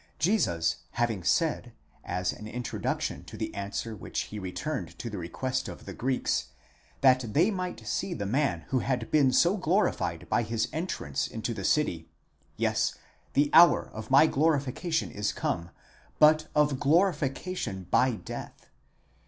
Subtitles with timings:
[0.01, 5.19] ° Jesus having said, as an introduction to the answer which he returned to the
[5.19, 6.47] request of the Greeks,
[7.01, 11.53] that they might see the man who had been so glorified by his entrance into
[11.53, 12.09] the city:
[12.57, 12.95] Yes,
[13.33, 15.69] the hour of my glorifica tion is come,
[16.17, 18.67] but of glorification by death (xii.